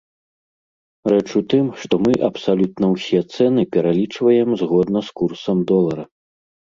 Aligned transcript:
Рэч 1.11 1.27
у 1.39 1.41
тым, 1.51 1.65
што 1.81 1.93
мы 2.07 2.13
абсалютна 2.29 2.85
ўсе 2.95 3.19
цэны 3.35 3.61
пералічваем 3.77 4.49
згодна 4.63 4.99
з 5.11 5.17
курсам 5.23 5.57
долара. 5.75 6.03